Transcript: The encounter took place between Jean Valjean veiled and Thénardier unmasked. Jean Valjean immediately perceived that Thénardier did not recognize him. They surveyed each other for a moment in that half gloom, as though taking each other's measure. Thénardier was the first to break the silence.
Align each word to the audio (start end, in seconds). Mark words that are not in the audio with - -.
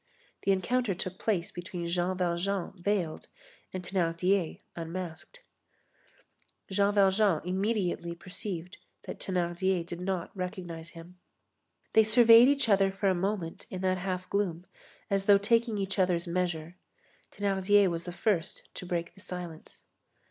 The 0.41 0.51
encounter 0.51 0.95
took 0.95 1.19
place 1.19 1.51
between 1.51 1.87
Jean 1.87 2.17
Valjean 2.17 2.73
veiled 2.75 3.27
and 3.71 3.83
Thénardier 3.83 4.61
unmasked. 4.75 5.41
Jean 6.71 6.95
Valjean 6.95 7.39
immediately 7.45 8.15
perceived 8.15 8.77
that 9.03 9.19
Thénardier 9.19 9.85
did 9.85 10.01
not 10.01 10.35
recognize 10.35 10.89
him. 10.97 11.19
They 11.93 12.03
surveyed 12.03 12.47
each 12.47 12.67
other 12.67 12.91
for 12.91 13.09
a 13.09 13.13
moment 13.13 13.67
in 13.69 13.81
that 13.81 13.99
half 13.99 14.27
gloom, 14.27 14.65
as 15.11 15.25
though 15.25 15.37
taking 15.37 15.77
each 15.77 15.99
other's 15.99 16.25
measure. 16.25 16.77
Thénardier 17.31 17.87
was 17.87 18.05
the 18.05 18.11
first 18.11 18.73
to 18.73 18.87
break 18.87 19.13
the 19.13 19.21
silence. 19.21 19.83